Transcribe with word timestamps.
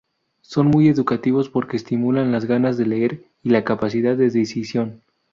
Son 0.41 0.65
muy 0.65 0.87
educativos 0.87 1.47
porque 1.49 1.77
estimulan 1.77 2.31
las 2.31 2.45
ganas 2.45 2.75
de 2.75 2.87
leer 2.87 3.23
y 3.43 3.51
la 3.51 3.63
capacidad 3.63 4.17
de 4.17 4.31
decisión. 4.31 5.03